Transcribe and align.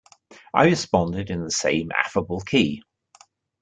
I 0.51 0.63
responded 0.65 1.29
in 1.29 1.43
the 1.43 1.51
same 1.51 1.91
affable 1.91 2.39
key. 2.41 2.81